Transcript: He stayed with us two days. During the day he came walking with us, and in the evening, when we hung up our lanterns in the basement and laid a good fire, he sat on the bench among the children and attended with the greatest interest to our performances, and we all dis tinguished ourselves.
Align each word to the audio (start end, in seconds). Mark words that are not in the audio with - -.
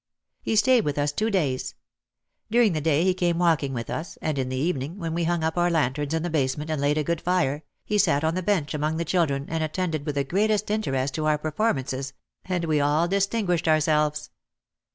He 0.41 0.55
stayed 0.55 0.83
with 0.83 0.97
us 0.97 1.11
two 1.11 1.29
days. 1.29 1.75
During 2.49 2.73
the 2.73 2.81
day 2.81 3.03
he 3.03 3.13
came 3.13 3.37
walking 3.37 3.71
with 3.71 3.87
us, 3.91 4.17
and 4.19 4.39
in 4.39 4.49
the 4.49 4.55
evening, 4.55 4.97
when 4.97 5.13
we 5.13 5.25
hung 5.25 5.43
up 5.43 5.59
our 5.59 5.69
lanterns 5.69 6.15
in 6.15 6.23
the 6.23 6.29
basement 6.31 6.71
and 6.71 6.81
laid 6.81 6.97
a 6.97 7.03
good 7.03 7.21
fire, 7.21 7.63
he 7.85 7.99
sat 7.99 8.23
on 8.23 8.33
the 8.33 8.41
bench 8.41 8.73
among 8.73 8.97
the 8.97 9.05
children 9.05 9.45
and 9.47 9.63
attended 9.63 10.07
with 10.07 10.15
the 10.15 10.23
greatest 10.23 10.71
interest 10.71 11.13
to 11.13 11.27
our 11.27 11.37
performances, 11.37 12.13
and 12.45 12.65
we 12.65 12.81
all 12.81 13.07
dis 13.07 13.27
tinguished 13.27 13.67
ourselves. 13.67 14.31